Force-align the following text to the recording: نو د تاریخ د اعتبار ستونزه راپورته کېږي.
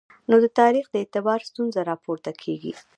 نو 0.29 0.35
د 0.43 0.45
تاریخ 0.59 0.85
د 0.89 0.95
اعتبار 1.01 1.39
ستونزه 1.49 1.81
راپورته 1.91 2.31
کېږي. 2.43 2.73